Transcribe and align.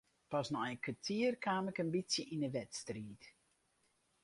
Pas 0.33 0.47
nei 0.55 0.69
in 0.73 0.79
kertier 0.85 1.33
kaam 1.43 1.65
ik 1.71 1.81
in 1.83 1.93
bytsje 1.95 2.23
yn 2.33 2.43
de 2.43 2.49
wedstriid. 2.57 3.23